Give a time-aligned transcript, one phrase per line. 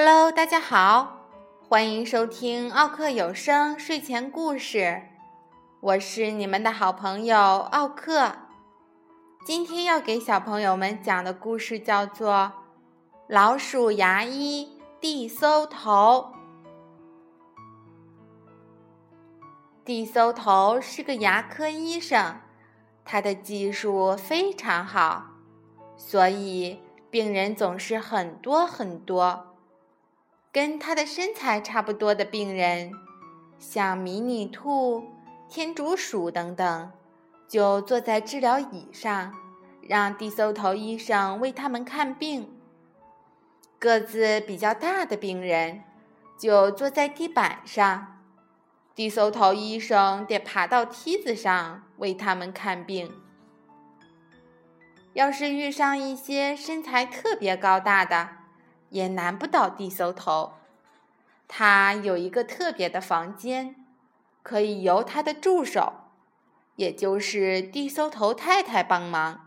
[0.00, 1.26] Hello，大家好，
[1.68, 5.02] 欢迎收听奥克有声睡前故事，
[5.80, 8.30] 我是你们的好朋友奥克。
[9.44, 12.32] 今天要给小朋友们讲的故事叫做
[13.26, 16.32] 《老鼠牙医地搜头》。
[19.84, 22.36] 地搜头是个牙科医生，
[23.04, 25.24] 他的技术非常好，
[25.96, 26.78] 所以
[27.10, 29.47] 病人总是很多很多。
[30.58, 32.92] 跟他的身材差不多的病人，
[33.60, 35.04] 像迷你兔、
[35.48, 36.90] 天竺鼠等等，
[37.46, 39.32] 就坐在治疗椅上，
[39.80, 42.50] 让地搜头医生为他们看病。
[43.78, 45.84] 个子比较大的病人，
[46.36, 48.18] 就坐在地板上，
[48.96, 53.12] 地搜头医生得爬到梯子上为他们看病。
[55.12, 58.37] 要是遇上一些身材特别高大的，
[58.90, 60.54] 也难不倒地搜头，
[61.46, 63.74] 他有一个特别的房间，
[64.42, 65.92] 可以由他的助手，
[66.76, 69.40] 也就是地搜头太太帮忙，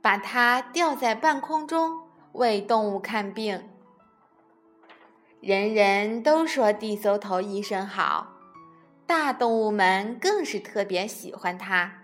[0.00, 3.68] 把他吊在半空中为动物看病。
[5.40, 8.32] 人人都说地搜头医生好，
[9.06, 12.00] 大动物们更是特别喜欢他。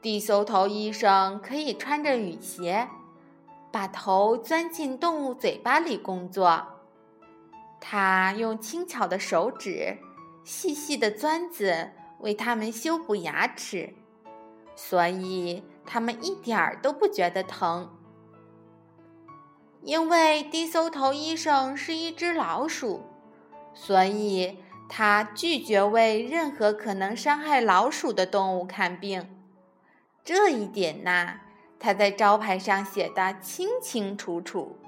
[0.00, 2.88] 地搜头医生可以穿着雨鞋。
[3.74, 6.64] 把头钻进动物嘴巴里工作，
[7.80, 9.98] 他用轻巧的手指、
[10.44, 13.92] 细细的钻子为它们修补牙齿，
[14.76, 17.90] 所以它们一点儿都不觉得疼。
[19.82, 23.02] 因为低搜头医生是一只老鼠，
[23.74, 29.28] 所以他拒绝为任何可能伤害老鼠的动物看病。
[30.22, 31.40] 这一点呐。
[31.84, 34.78] 他在招牌上写的清清楚楚。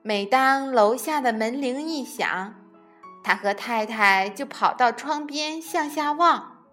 [0.00, 2.54] 每当楼下的门铃一响，
[3.22, 6.64] 他和太太就跑到窗边向下望。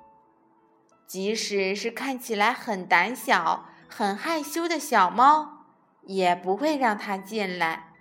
[1.05, 5.65] 即使是看起来很胆小、很害羞的小猫，
[6.03, 7.91] 也不会让他进来。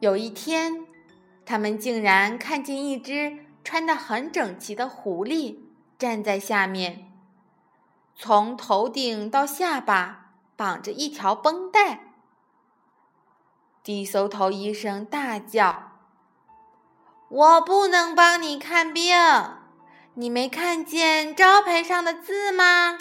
[0.00, 0.84] 有一天，
[1.46, 5.58] 他们竟然看见一只穿得很整齐的狐狸
[5.96, 7.09] 站在下面。
[8.22, 12.12] 从头顶到下巴绑着一条绷带，
[13.82, 15.92] 低搜头医生大叫
[17.30, 19.16] ：“我不能帮你看病，
[20.12, 22.98] 你没看见招牌上的字吗？”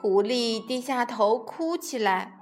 [0.00, 2.38] 狐狸低下头哭起来：“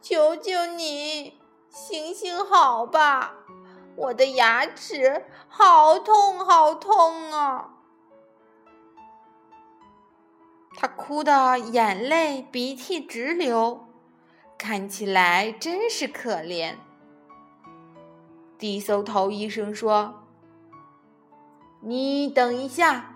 [0.00, 1.38] 求求你，
[1.68, 3.34] 行行好吧，
[3.94, 7.74] 我的牙齿好痛好痛啊！”
[11.08, 13.86] 哭得眼泪鼻涕直流，
[14.58, 16.74] 看起来真是可怜。
[18.58, 20.24] 低搜头医生说
[21.80, 23.14] ：“你等一下。”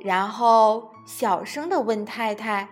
[0.00, 2.70] 然后小声的问太太：“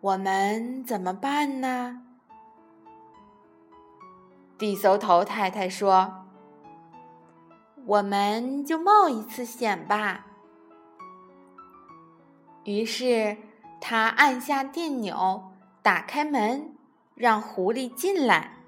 [0.00, 2.00] 我们怎么办呢？”
[4.56, 6.24] 低搜头太太说
[7.84, 10.28] ：“我们就冒一次险吧。”
[12.64, 13.36] 于是，
[13.80, 15.52] 他按下电钮，
[15.82, 16.74] 打开门，
[17.14, 18.58] 让狐狸进来。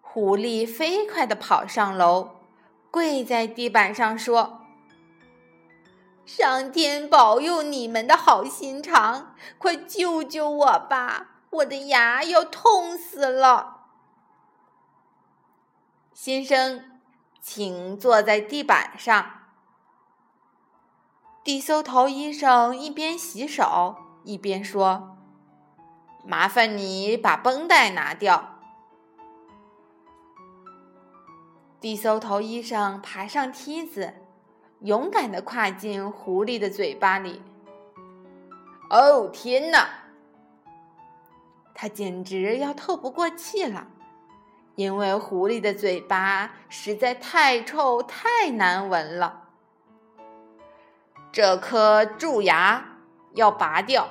[0.00, 2.30] 狐狸飞快地跑上楼，
[2.90, 4.62] 跪在地板上说
[6.26, 11.42] ：“上天保佑你们的好心肠，快救救我吧！
[11.50, 13.84] 我的牙要痛死了。”
[16.12, 16.98] 先生，
[17.40, 19.45] 请坐在地板上。
[21.46, 23.94] 地搜头医生一边洗手
[24.24, 25.16] 一边说
[26.26, 28.56] ：“麻烦你把绷带拿掉。”
[31.80, 34.14] 地搜头医生爬上梯子，
[34.80, 37.40] 勇敢地跨进狐狸的嘴巴里。
[38.90, 39.88] 哦，天哪！
[41.72, 43.86] 他简直要透不过气了，
[44.74, 49.44] 因为狐狸的嘴巴实在太臭、太难闻了。
[51.36, 52.82] 这颗蛀牙
[53.34, 54.08] 要拔掉。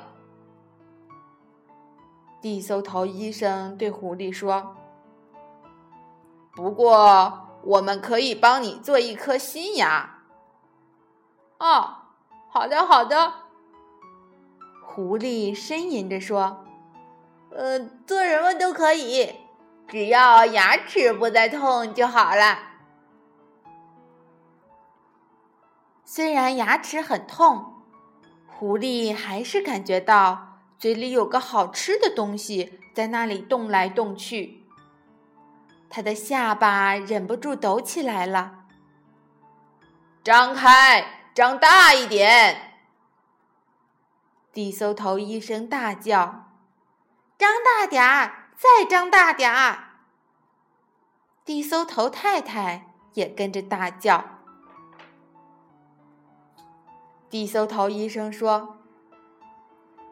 [2.39, 4.75] 地搜头医生对狐狸说
[6.53, 10.19] ：“不过，我们可以帮你做一颗新牙。”
[11.57, 11.95] 哦，
[12.47, 13.33] 好的，好的。
[14.83, 16.63] 狐狸呻吟着说
[17.49, 19.33] ：“呃，做什么都可以，
[19.87, 22.59] 只要牙齿不再痛就好了。”
[26.07, 27.81] 虽然牙齿很痛，
[28.47, 34.63] 狐狸还是感觉到嘴里有个好吃的东西在那里动来动去。
[35.89, 38.65] 它的下巴忍不住抖起来了。
[40.23, 42.73] 张开，张大一点！
[44.53, 46.51] 地搜头医生大叫
[47.37, 49.95] ：“张大点儿，再张大点儿！”
[51.43, 54.34] 地搜头太太也跟着大叫。
[57.35, 58.77] 地搜头医生说：“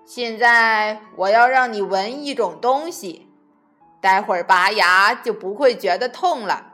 [0.04, 3.30] 现在我要让你闻一种东西，
[4.02, 6.74] 待会儿拔牙就不会觉得痛了。”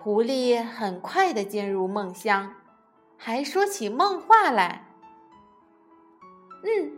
[0.00, 2.54] 狐狸很快的进入梦乡，
[3.16, 4.86] 还说起梦话来。
[6.62, 6.96] 嗯，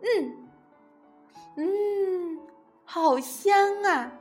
[0.00, 0.48] 嗯，
[1.56, 2.38] 嗯，
[2.86, 4.12] 好香啊！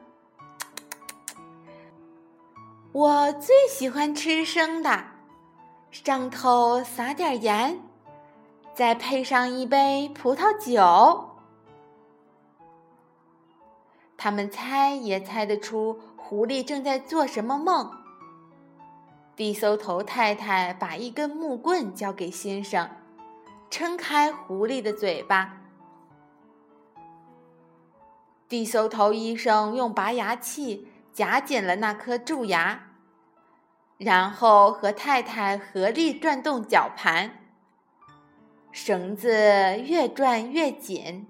[2.91, 5.08] 我最喜欢吃生的。
[5.91, 7.81] 上头撒点盐，
[8.75, 11.29] 再配上一杯葡萄酒。
[14.15, 17.91] 他们猜也猜得出狐狸正在做什么梦。
[19.35, 22.89] 地搜头太太把一根木棍交给先生，
[23.69, 25.57] 撑开狐狸的嘴巴。
[28.47, 32.88] 地搜头医生用拔牙器夹紧了那颗蛀牙。
[33.99, 37.45] 然后和太太合力转动绞盘，
[38.71, 39.29] 绳子
[39.81, 41.27] 越转越紧。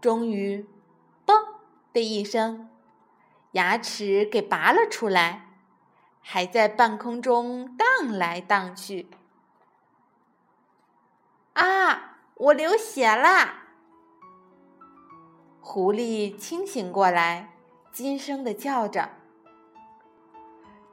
[0.00, 0.64] 终于
[1.26, 1.34] ，“嘣”
[1.92, 2.70] 的一声，
[3.50, 5.48] 牙齿给拔了出来，
[6.20, 9.10] 还在半空中荡来荡去。
[11.54, 12.18] 啊！
[12.36, 13.64] 我流血啦！
[15.60, 17.56] 狐狸清醒过来，
[17.92, 19.10] 惊声的叫着。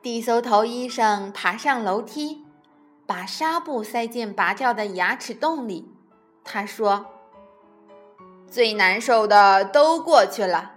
[0.01, 2.45] 地搜头医生爬上楼梯，
[3.05, 5.93] 把纱布塞进拔掉的牙齿洞里。
[6.41, 7.05] 他说
[8.47, 10.71] ：“最难受的都过去了，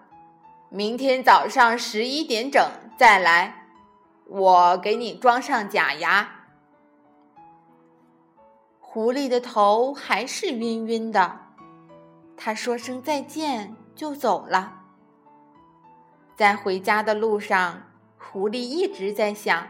[0.70, 2.60] 明天早上十一点整
[2.98, 3.68] 再来，
[4.26, 6.28] 我给你装上假牙。”
[8.80, 11.38] 狐狸的头还是晕晕的，
[12.36, 14.80] 他说声再见就走了。
[16.34, 17.84] 在回家的路上。
[18.32, 19.68] 狐狸一直在想：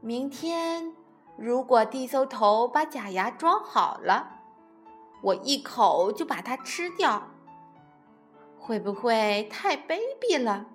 [0.00, 0.92] 明天
[1.36, 4.40] 如果地搜头把假牙装好了，
[5.22, 7.28] 我一口就把它吃掉，
[8.58, 10.66] 会不会太卑鄙了？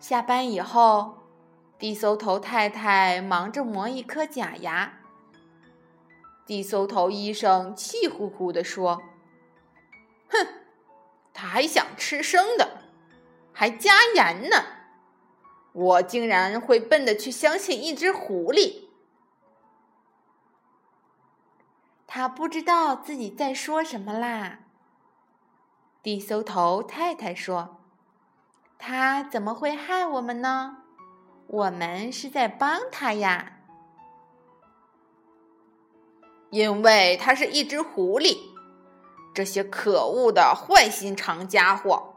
[0.00, 1.18] 下班以后，
[1.78, 4.92] 地搜头太太忙着磨一颗假牙。
[6.44, 9.00] 地搜头医生气呼呼地说
[10.28, 10.48] ：“哼！”
[11.38, 12.78] 他还想吃生的，
[13.52, 14.56] 还加盐呢！
[15.72, 18.86] 我竟然会笨的去相信一只狐狸。
[22.06, 24.60] 他不知道自己在说什么啦。
[26.02, 27.82] 地搜头太太说
[28.78, 30.78] ：“他怎么会害我们呢？
[31.48, 33.58] 我们是在帮他呀。”
[36.48, 38.55] 因为他是一只狐狸。
[39.36, 42.14] 这些可恶的坏心肠家伙！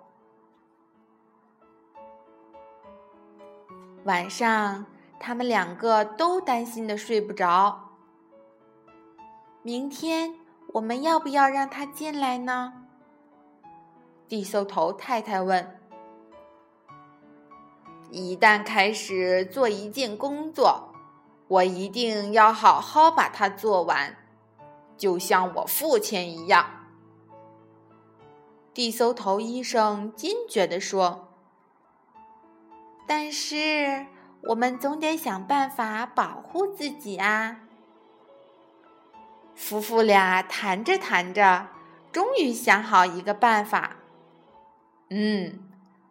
[4.05, 4.85] 晚上，
[5.19, 7.89] 他们两个都担心的睡不着。
[9.63, 10.33] 明天
[10.67, 12.85] 我们要不要让他进来呢？
[14.29, 15.77] 地搜头太太问。
[18.11, 20.93] 一旦开始做一件工作，
[21.49, 24.15] 我一定要好好把它做完，
[24.95, 26.78] 就像我父亲一样。
[28.73, 31.33] 地搜头医生坚决地说
[33.07, 34.05] ：“但是
[34.43, 37.61] 我们总得想办法保护自己啊！”
[39.55, 41.67] 夫妇俩谈着谈着，
[42.11, 43.97] 终于想好一个办法。
[45.09, 45.59] 嗯，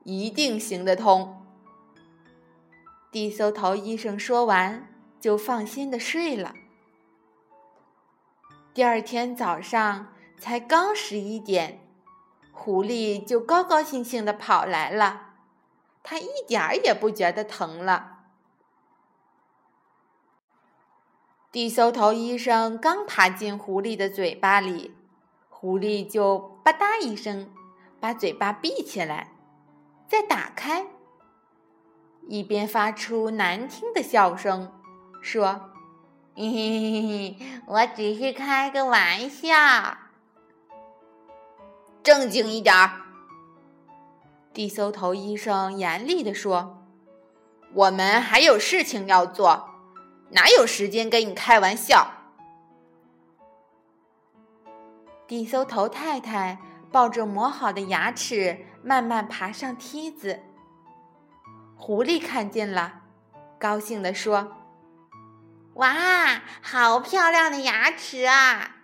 [0.04, 1.42] 一定行得通。
[3.10, 4.86] 地搜头医生说完，
[5.18, 6.54] 就放心的睡了。
[8.74, 11.87] 第二天早上才刚十一点。
[12.60, 15.34] 狐狸就高高兴兴的跑来了，
[16.02, 18.18] 它一点儿也不觉得疼了。
[21.52, 24.94] 地搜头医生刚爬进狐狸的嘴巴里，
[25.48, 27.48] 狐狸就吧嗒一声
[28.00, 29.32] 把嘴巴闭起来，
[30.08, 30.88] 再打开，
[32.26, 34.72] 一边发出难听的笑声，
[35.22, 35.70] 说
[36.34, 39.54] ：“嘿嘿嘿嘿，我只是开个玩笑。”
[42.08, 43.02] 正经一点儿！
[44.54, 46.82] 地搜头医生严厉地说
[47.74, 49.68] ：“我们还有事情要做，
[50.30, 52.10] 哪有时间跟你开玩笑？”
[55.28, 56.56] 地搜头太太
[56.90, 60.40] 抱着磨好的牙齿，慢慢爬上梯子。
[61.76, 63.02] 狐狸看见了，
[63.58, 64.56] 高兴地说
[65.76, 68.76] ：“哇，好漂亮的牙齿啊！”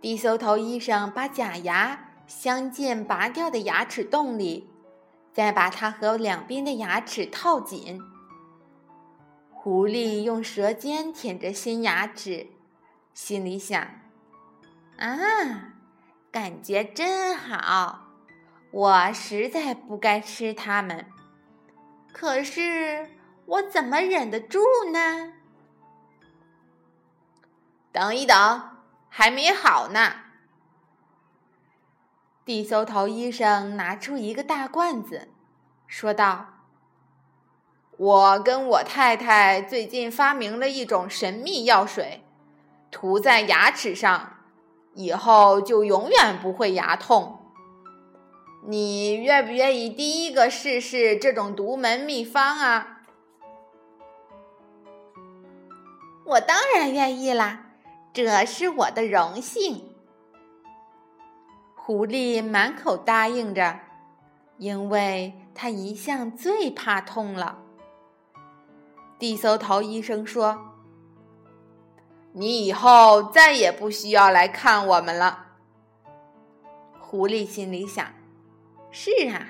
[0.00, 4.70] 地搜头医生把假牙镶进拔掉的牙齿洞里，
[5.32, 8.00] 再把它和两边的牙齿套紧。
[9.50, 12.46] 狐狸用舌尖舔着新牙齿，
[13.12, 13.88] 心里想
[14.98, 15.72] ：“啊，
[16.30, 18.06] 感觉真好！
[18.70, 21.06] 我实在不该吃它们，
[22.12, 23.10] 可是
[23.46, 24.60] 我怎么忍得住
[24.92, 25.32] 呢？”
[27.90, 28.77] 等一等。
[29.08, 30.12] 还没好呢。
[32.44, 35.28] 地搜头医生拿出一个大罐子，
[35.86, 36.46] 说道
[37.98, 42.24] ：“我跟我太太最近发明了一种神秘药水，
[42.90, 44.38] 涂在牙齿上，
[44.94, 47.52] 以后就永远不会牙痛。
[48.64, 53.02] 你愿不愿意第一个试试这种独门秘方啊？”
[56.24, 57.67] 我当然愿意啦。
[58.12, 59.94] 这是我的荣幸。
[61.76, 63.78] 狐狸满口答应着，
[64.58, 67.58] 因为他一向最怕痛了。
[69.18, 70.74] 地搜头医生说
[72.32, 75.46] ：“你以后再也不需要来看我们了。”
[77.00, 78.06] 狐狸心里想
[78.92, 79.46] ：“是啊，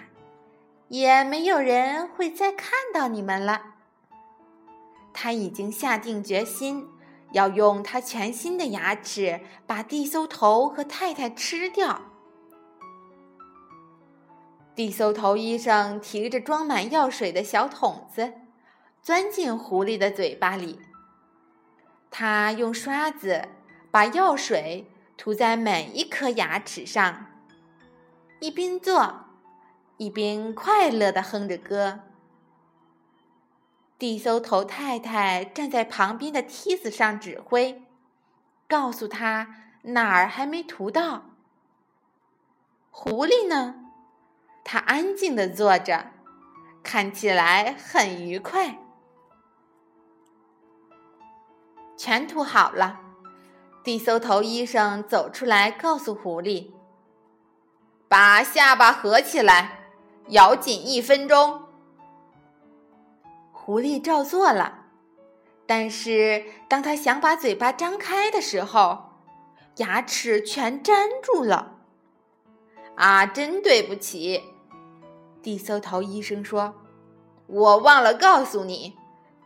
[0.88, 3.74] 也没有人会再看到你们了。”
[5.12, 6.88] 他已经下定决心。
[7.32, 12.02] 要用他全新的牙齿把地搜头和太太吃掉。
[14.74, 18.34] 地搜头医生提着装满药水的小桶子，
[19.02, 20.78] 钻进狐狸的嘴巴里。
[22.10, 23.48] 他用刷子
[23.90, 27.26] 把药水涂在每一颗牙齿上，
[28.40, 29.24] 一边做，
[29.96, 32.00] 一边快乐地哼着歌。
[33.98, 37.82] 地搜头太太站在旁边的梯子上指挥，
[38.68, 41.24] 告诉他哪儿还没涂到。
[42.90, 43.74] 狐狸呢？
[44.64, 46.12] 它安静的坐着，
[46.82, 48.78] 看起来很愉快。
[51.96, 53.00] 全涂好了，
[53.82, 56.70] 地搜头医生走出来，告诉狐狸
[58.08, 59.90] ：“把下巴合起来，
[60.28, 61.64] 咬紧一分钟。”
[63.68, 64.86] 狐狸照做了，
[65.66, 69.10] 但是当他想把嘴巴张开的时候，
[69.76, 71.74] 牙齿全粘住了。
[72.94, 74.42] 啊，真对不起，
[75.42, 76.76] 地搜头医生说
[77.46, 78.96] ：“我忘了告诉你，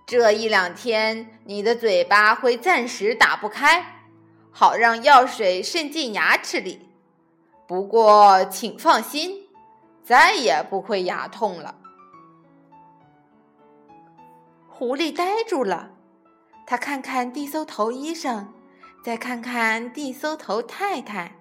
[0.06, 4.04] 这一两天你的嘴巴会暂时打不开，
[4.52, 6.88] 好让药水渗进牙齿里。
[7.66, 9.48] 不过请放心，
[10.04, 11.74] 再也不会牙痛了。”
[14.82, 15.92] 狐狸呆住了，
[16.66, 18.52] 他看看地搜头医生，
[19.04, 21.36] 再看看地搜头太太，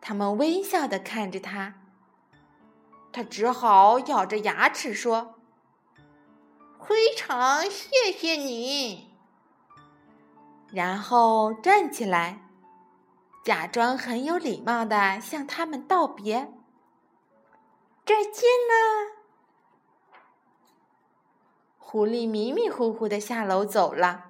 [0.00, 1.74] 他们微笑的看着他。
[3.12, 5.36] 他只好咬着牙齿说
[6.84, 9.14] ：“非常谢谢你。”
[10.74, 12.40] 然后站起来，
[13.44, 16.52] 假装很有礼貌的向他们道别
[18.04, 19.17] ：“再见了。”
[21.90, 24.26] 狐狸迷迷糊糊的下楼走了。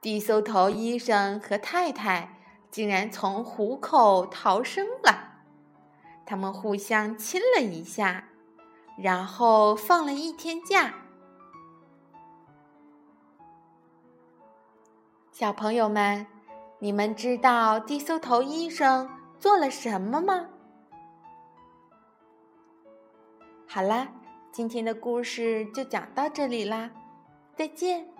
[0.00, 2.40] 地搜头医生和太太
[2.72, 5.44] 竟然从虎口逃生了，
[6.26, 8.24] 他们互相亲了一下，
[8.98, 10.92] 然后放了一天假。
[15.30, 16.26] 小朋友们，
[16.80, 20.48] 你们知道地搜头医生做了什么吗？
[23.68, 24.08] 好啦。
[24.54, 26.88] 今天的故事就讲到这里啦，
[27.56, 28.13] 再见。